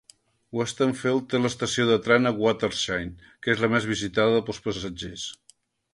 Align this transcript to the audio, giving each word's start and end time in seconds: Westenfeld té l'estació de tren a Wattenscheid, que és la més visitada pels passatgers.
Westenfeld 0.59 1.27
té 1.33 1.41
l'estació 1.43 1.85
de 1.91 1.99
tren 2.07 2.29
a 2.29 2.33
Wattenscheid, 2.45 3.23
que 3.45 3.55
és 3.57 3.61
la 3.67 3.69
més 3.75 3.87
visitada 3.93 4.41
pels 4.49 4.63
passatgers. 4.69 5.29